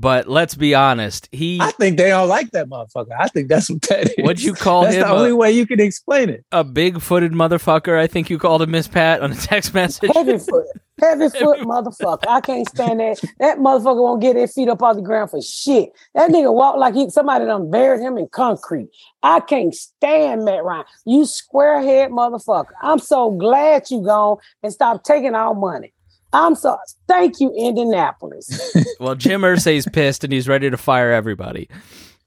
[0.00, 3.10] But let's be honest, he I think they don't like that motherfucker.
[3.18, 4.24] I think that's what that is.
[4.24, 5.00] What'd you call That's him?
[5.00, 6.44] That's the only A, way you can explain it.
[6.52, 7.98] a big footed motherfucker.
[7.98, 10.12] I think you called him Miss Pat on a text message.
[10.14, 10.66] Heavy foot.
[11.00, 12.24] Heavy foot motherfucker.
[12.28, 13.20] I can't stand that.
[13.40, 15.90] That motherfucker won't get his feet up off the ground for shit.
[16.14, 18.90] That nigga walk like he somebody done buried him in concrete.
[19.24, 20.84] I can't stand Matt Ryan.
[21.06, 22.70] You squarehead motherfucker.
[22.82, 25.92] I'm so glad you gone and stop taking our money.
[26.32, 26.78] I'm sorry.
[27.06, 28.74] thank you, Indianapolis.
[29.00, 31.68] Well, Jim Irsay's pissed and he's ready to fire everybody.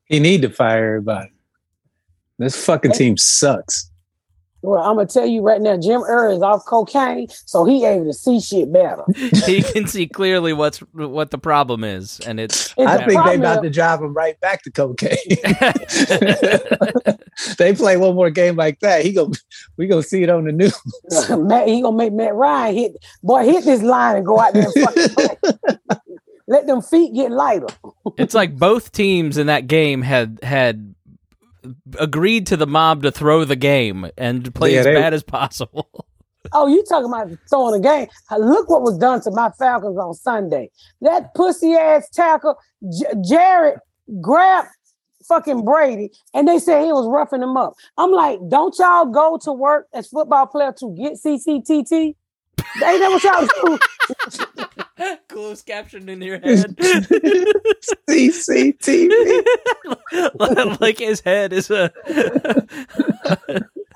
[0.06, 1.30] He need to fire everybody.
[2.40, 3.91] This fucking team sucks.
[4.64, 8.06] Well, I'm gonna tell you right now, Jim Ur is off cocaine, so he able
[8.06, 9.04] to see shit better.
[9.46, 12.74] He can see clearly what's what the problem is, and it's.
[12.78, 15.18] It's I a think they about to drive him right back to cocaine.
[17.58, 19.04] they play one more game like that.
[19.04, 19.32] He go,
[19.78, 20.78] we gonna see it on the news.
[21.30, 24.68] Matt, he gonna make Matt Ryan hit boy hit this line and go out there
[24.76, 25.78] and fucking.
[26.48, 27.68] Let them feet get lighter.
[28.18, 30.91] it's like both teams in that game had had
[32.00, 35.24] agreed to the mob to throw the game and play Yeah, as they- bad as
[35.24, 35.88] possible.
[36.54, 38.08] Oh, you talking about throwing a game?
[38.32, 40.72] Uh, look what was done to my Falcons on Sunday.
[41.02, 42.58] That pussy ass tackle,
[42.92, 43.78] J- Jarrett
[44.20, 44.68] grabbed
[45.28, 47.76] fucking Brady, and they said he was roughing him up.
[47.96, 51.92] I'm like, don't y'all go to work as football player to get CCTT?
[51.92, 52.16] Ain't
[52.76, 53.78] that what y'all
[54.58, 54.66] do?
[55.30, 56.76] Closed caption in your head,
[58.10, 59.46] CCTV.
[60.82, 61.92] like his head is a.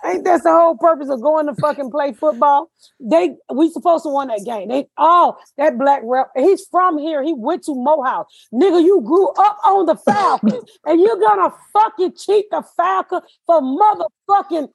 [0.05, 2.69] Ain't that the whole purpose of going to fucking play football?
[2.99, 4.69] They we supposed to win that game.
[4.69, 6.29] They oh that black rep.
[6.35, 7.23] He's from here.
[7.23, 8.27] He went to Morehouse.
[8.53, 13.61] Nigga, you grew up on the Falcons, and you're gonna fucking cheat the Falcon for
[13.61, 14.69] motherfucking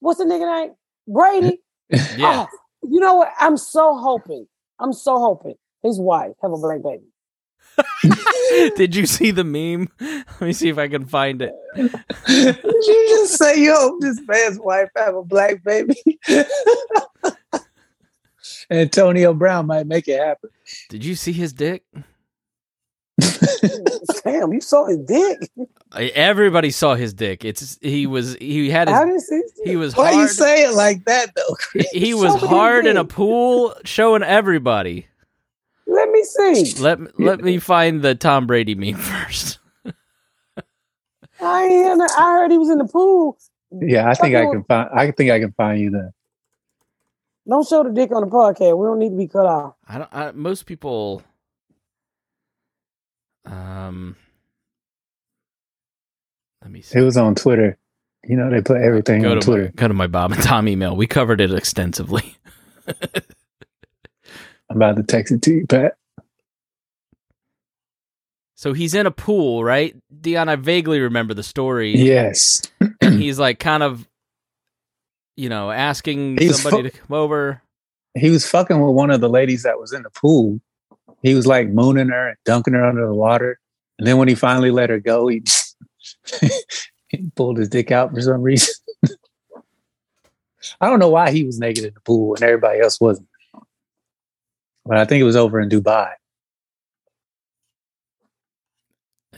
[0.00, 0.74] what's the nigga name?
[1.08, 1.60] Brady.
[2.16, 2.46] Yeah, Oh,
[2.82, 3.32] you know what?
[3.38, 4.46] I'm so hoping.
[4.78, 7.04] I'm so hoping his wife have a black baby.
[8.76, 9.88] did you see the meme?
[10.00, 11.54] Let me see if I can find it.
[11.76, 11.92] Did
[12.28, 15.96] you just say, you hope this man's wife have a black baby?
[18.70, 20.50] Antonio Brown might make it happen.
[20.88, 21.84] Did you see his dick?
[24.24, 25.50] Damn, you saw his dick.
[25.94, 27.44] Everybody saw his dick.
[27.44, 30.30] It's he was he had I his his he was Why you hard.
[30.30, 31.54] say it like that though?
[31.58, 31.88] Chris?
[31.90, 35.06] He was Show me his hard in a pool, showing everybody.
[35.86, 36.74] Let me see.
[36.82, 39.58] Let me- let me find the Tom Brady meme first.
[41.40, 43.36] I ain't I heard he was in the pool.
[43.70, 44.88] Yeah, I think I can find.
[44.94, 46.12] I think I can find you that.
[47.48, 48.78] Don't show the dick on the podcast.
[48.78, 49.74] We don't need to be cut off.
[49.88, 50.10] I don't.
[50.12, 51.22] I, most people.
[53.44, 54.16] Um,
[56.62, 56.98] let me see.
[56.98, 57.78] It was on Twitter.
[58.24, 60.66] You know, they put everything go on Twitter my, go to my Bob and Tom
[60.66, 60.96] email.
[60.96, 62.36] We covered it extensively.
[64.70, 65.96] I'm about to text it to you, Pat.
[68.56, 69.94] So he's in a pool, right?
[70.22, 71.96] Dion, I vaguely remember the story.
[71.96, 72.62] Yes.
[73.00, 74.08] And he's like kind of,
[75.36, 77.62] you know, asking He's somebody fu- to come over.
[78.14, 80.60] He was fucking with one of the ladies that was in the pool.
[81.24, 83.58] He was like mooning her and dunking her under the water.
[83.98, 85.42] And then when he finally let her go, he,
[87.08, 88.74] he pulled his dick out for some reason.
[90.82, 93.26] I don't know why he was naked in the pool and everybody else wasn't.
[94.84, 96.12] But I think it was over in Dubai.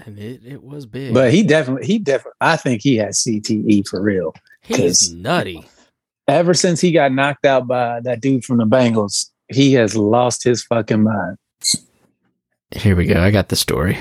[0.05, 1.14] And it, it was big.
[1.14, 4.35] But he definitely, he definitely, I think he had CTE for real.
[4.62, 5.64] he's nutty.
[6.27, 10.42] Ever since he got knocked out by that dude from the Bengals, he has lost
[10.42, 11.38] his fucking mind.
[12.77, 13.21] Here we go.
[13.21, 13.99] I got the story.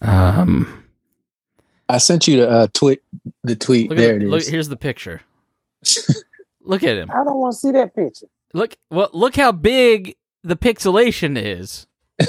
[0.00, 0.84] Um,
[1.88, 3.02] I sent you the uh, tweet.
[3.42, 3.90] The tweet.
[3.90, 4.48] look there the- it look, is.
[4.48, 5.20] here's the picture.
[6.62, 7.10] look at him.
[7.10, 8.26] I don't want to see that picture.
[8.52, 11.86] Look well look how big the pixelation is.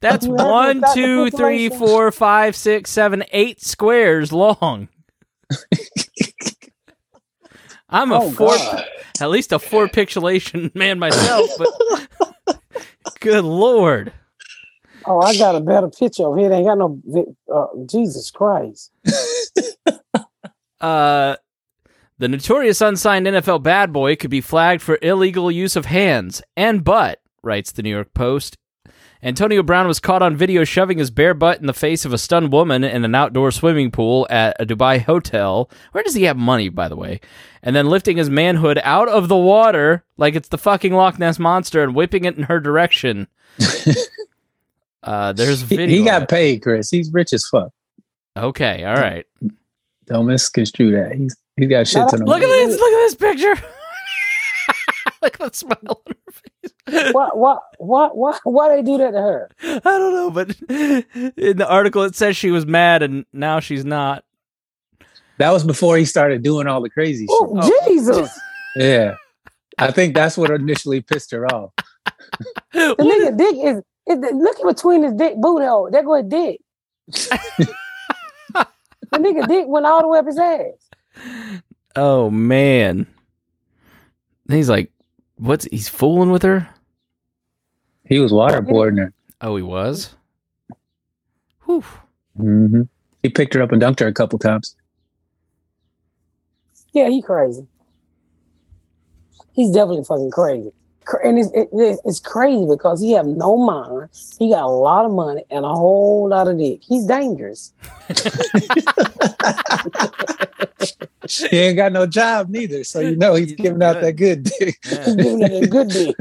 [0.00, 1.78] That's You haven't one, got the two, three, pixelation?
[1.78, 4.88] four, five, six, seven, eight squares long.
[7.88, 8.84] I'm a Oh, four God.
[9.20, 11.68] at least a four pixelation man myself, but
[13.22, 14.12] good lord.
[15.04, 16.52] Oh, I got a better picture of it.
[16.52, 17.00] Ain't got no
[17.52, 18.92] uh, Jesus Christ.
[20.80, 21.36] Uh
[22.18, 26.84] the notorious unsigned NFL bad boy could be flagged for illegal use of hands and
[26.84, 28.56] butt, writes the New York Post.
[29.24, 32.18] Antonio Brown was caught on video shoving his bare butt in the face of a
[32.18, 35.70] stunned woman in an outdoor swimming pool at a Dubai hotel.
[35.92, 37.20] Where does he have money, by the way?
[37.62, 41.38] And then lifting his manhood out of the water like it's the fucking Loch Ness
[41.38, 43.28] monster and whipping it in her direction.
[45.04, 45.86] uh, there's He, video.
[45.94, 46.90] he of got paid, Chris.
[46.90, 47.70] He's rich as fuck.
[48.36, 48.84] okay.
[48.84, 49.24] All right.
[50.06, 51.12] Don't misconstrue that.
[51.14, 52.24] He's he's got shit to know.
[52.24, 52.72] Look at this!
[52.78, 53.54] Look at this picture.
[55.22, 57.12] look a smile on her face.
[57.12, 57.38] What?
[57.38, 57.62] What?
[57.78, 58.16] What?
[58.16, 58.40] What?
[58.44, 59.50] Why they do that to her?
[59.62, 60.50] I don't know, but
[61.36, 64.24] in the article it says she was mad and now she's not.
[65.38, 67.72] That was before he started doing all the crazy oh, shit.
[67.72, 67.88] Oh, Oh.
[67.88, 68.40] Jesus!
[68.74, 69.16] Yeah.
[69.76, 71.72] I think that's what initially pissed her off.
[72.72, 73.76] The nigga dick is,
[74.08, 75.90] is the, look in between his dick boot hole.
[75.90, 76.60] There go his dick.
[78.48, 78.56] the
[79.12, 81.62] nigga dick went all the way up his ass.
[81.94, 83.06] Oh man.
[84.48, 84.90] He's like,
[85.42, 86.68] what's he's fooling with her?
[88.06, 89.12] He was waterboarding her.
[89.40, 90.14] Oh, he was.
[91.66, 91.84] Whew.
[92.36, 92.82] hmm
[93.22, 94.76] He picked her up and dunked her a couple times.
[96.92, 97.66] Yeah, he crazy.
[99.52, 100.72] He's definitely fucking crazy.
[101.04, 104.08] Cra- And it's, it, it's, it's crazy because he have no mind.
[104.38, 106.80] He got a lot of money and a whole lot of dick.
[106.82, 107.72] He's dangerous.
[111.28, 114.04] He ain't got no job neither, so you know he's He's giving out good.
[114.04, 114.76] that good dick.
[114.82, 116.16] He's giving it a good dick.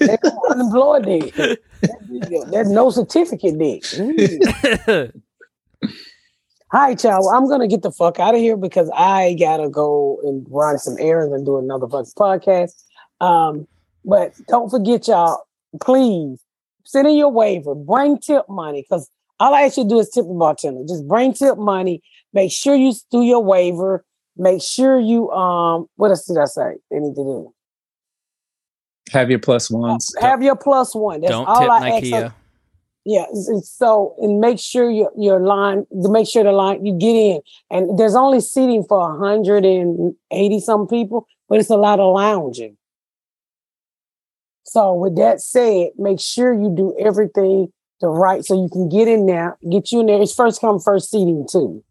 [0.00, 1.34] That's unemployed dick.
[1.34, 3.82] That's, that's no certificate dick.
[3.84, 5.22] Mm.
[6.72, 7.20] All right, y'all.
[7.24, 10.78] Well, I'm gonna get the fuck out of here because I gotta go and run
[10.78, 12.82] some errands and do another fucking podcast.
[13.20, 13.66] Um,
[14.04, 15.44] but don't forget, y'all.
[15.80, 16.40] Please
[16.84, 17.74] send in your waiver.
[17.74, 20.82] Bring tip money because all I ask you to do is tip the bartender.
[20.86, 22.02] Just bring tip money.
[22.32, 24.04] Make sure you do your waiver.
[24.36, 25.86] Make sure you um.
[25.96, 26.74] What else did I say?
[26.90, 27.54] They need to do.
[29.10, 30.14] Have your plus ones.
[30.20, 31.20] Have your plus one.
[31.20, 32.04] That's Don't all tip I ask.
[32.04, 32.34] Nikea.
[33.06, 36.84] Yeah, s- s- so and make sure your your line to make sure the line
[36.86, 37.40] you get in.
[37.70, 42.76] And there's only seating for 180 some people, but it's a lot of lounging.
[44.64, 49.08] So with that said, make sure you do everything the right so you can get
[49.08, 50.20] in there, get you in there.
[50.20, 51.82] It's first come, first seating too.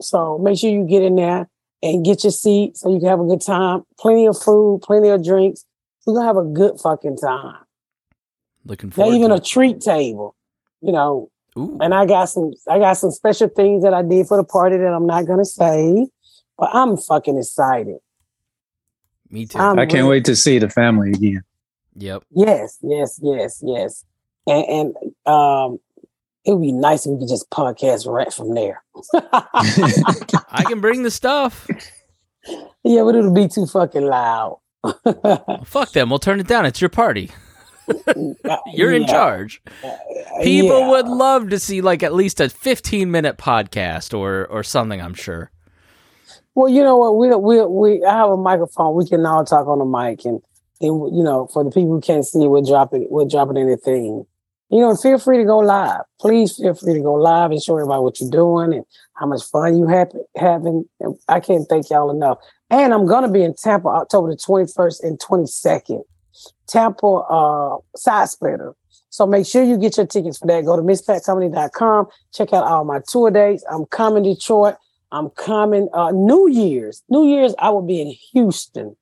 [0.00, 1.48] So make sure you get in there
[1.82, 3.82] and get your seat so you can have a good time.
[3.98, 5.64] Plenty of food, plenty of drinks.
[6.06, 7.64] We're gonna have a good fucking time.
[8.64, 10.36] Looking forward even to a treat table,
[10.80, 11.30] you know.
[11.58, 11.78] Ooh.
[11.80, 14.76] And I got some, I got some special things that I did for the party
[14.76, 16.08] that I'm not gonna say,
[16.56, 17.98] but I'm fucking excited.
[19.32, 19.58] Me too.
[19.58, 21.42] I'm I can't really- wait to see the family again.
[21.96, 22.22] yep.
[22.30, 24.04] Yes, yes, yes, yes.
[24.46, 25.78] And, and um,
[26.44, 28.82] it would be nice if we could just podcast right from there.
[29.14, 31.66] I can bring the stuff.
[32.84, 34.58] yeah, but it'll be too fucking loud.
[35.04, 36.10] Well, fuck them.
[36.10, 36.66] We'll turn it down.
[36.66, 37.30] It's your party.
[38.66, 39.62] You're in charge.
[40.42, 40.88] People yeah.
[40.90, 45.00] would love to see like at least a 15 minute podcast or or something.
[45.00, 45.51] I'm sure.
[46.54, 47.16] Well, you know what?
[47.16, 48.94] We we we I have a microphone.
[48.94, 50.40] We can all talk on the mic, and
[50.80, 54.26] you know, for the people who can't see we're dropping we're dropping anything.
[54.68, 56.00] You know, feel free to go live.
[56.18, 58.84] Please feel free to go live and show everybody what you're doing and
[59.14, 60.84] how much fun you have having.
[61.00, 62.38] And I can't thank y'all enough.
[62.70, 66.02] And I'm gonna be in Tampa October the 21st and 22nd.
[66.66, 68.74] Tampa uh side splitter.
[69.10, 70.64] So make sure you get your tickets for that.
[70.64, 72.06] Go to mspatcomedy.com.
[72.32, 73.62] Check out all my tour dates.
[73.70, 74.76] I'm coming to Detroit.
[75.12, 77.02] I'm coming uh New Year's.
[77.08, 78.96] New Year's, I will be in Houston.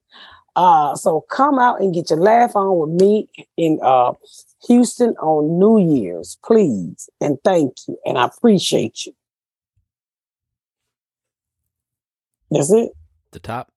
[0.56, 4.12] Uh, so come out and get your laugh on with me in uh
[4.66, 7.08] Houston on New Year's, please.
[7.20, 7.96] And thank you.
[8.04, 9.14] And I appreciate you.
[12.50, 12.90] That's it.
[13.30, 13.72] The top.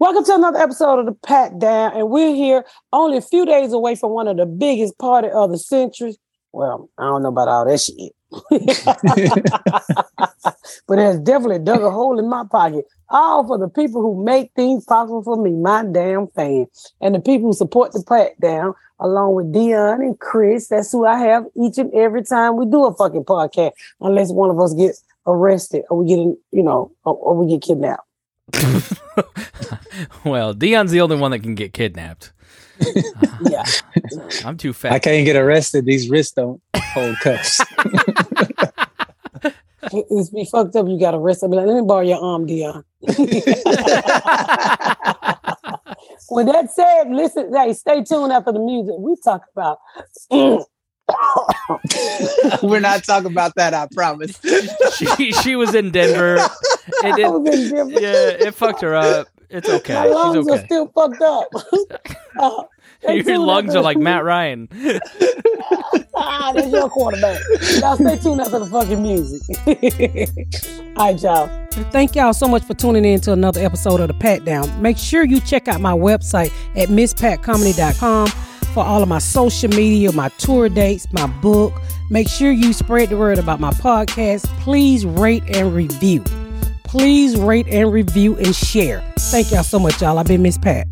[0.00, 3.72] Welcome to another episode of the Pat Down, and we're here only a few days
[3.72, 6.16] away from one of the biggest party of the century.
[6.52, 8.12] Well, I don't know about all that shit,
[10.86, 12.86] but it has definitely dug a hole in my pocket.
[13.08, 16.66] All for the people who make things possible for me, my damn fan,
[17.00, 20.68] and the people who support the Pat Down, along with Dion and Chris.
[20.68, 24.50] That's who I have each and every time we do a fucking podcast, unless one
[24.50, 28.06] of us gets arrested or we get, in, you know, or, or we get kidnapped.
[30.24, 32.32] well, Dion's the only one that can get kidnapped.
[33.50, 33.64] Yeah.
[34.44, 34.92] I'm too fat.
[34.92, 35.84] I can't get arrested.
[35.84, 37.60] These wrists don't hold cuffs.
[39.92, 40.86] It's be fucked up.
[40.88, 41.50] You got arrested.
[41.50, 42.84] Be like, let me borrow your arm, Dion.
[43.00, 43.16] With
[46.46, 48.94] that said, listen, hey, stay tuned after the music.
[48.98, 49.78] We talk about
[52.62, 54.38] We're not talking about that, I promise.
[54.96, 56.36] she she was in Denver.
[56.36, 56.50] It,
[57.02, 58.00] I it, was in Denver.
[58.00, 59.26] yeah, it fucked her up.
[59.50, 59.94] It's okay.
[59.94, 61.48] My lungs She's are still fucked up.
[63.06, 64.68] Uh, Your tuned lungs are like Matt Ryan.
[66.14, 67.40] ah, that's your quarterback.
[67.80, 69.40] Y'all stay tuned after the fucking music.
[70.96, 71.66] All right, y'all.
[71.90, 74.82] Thank y'all so much for tuning in to another episode of the Pat Down.
[74.82, 78.28] Make sure you check out my website at mspatcomedy.com
[78.74, 81.72] for all of my social media, my tour dates, my book.
[82.10, 84.44] Make sure you spread the word about my podcast.
[84.60, 86.22] Please rate and review.
[86.90, 89.00] Please rate and review and share.
[89.16, 90.18] Thank y'all so much, y'all.
[90.18, 90.88] I've been Miss Pat.